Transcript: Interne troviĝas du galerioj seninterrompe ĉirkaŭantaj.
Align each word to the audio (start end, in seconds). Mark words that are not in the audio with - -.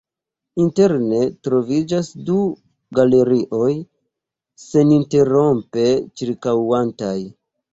Interne 0.61 1.17
troviĝas 1.47 2.09
du 2.29 2.37
galerioj 3.01 3.69
seninterrompe 4.65 5.87
ĉirkaŭantaj. 6.23 7.17